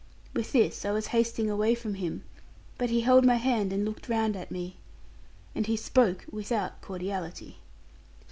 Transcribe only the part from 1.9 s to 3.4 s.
him, but he held my